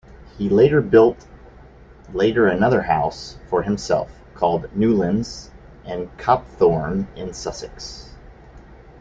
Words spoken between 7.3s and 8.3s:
Sussex.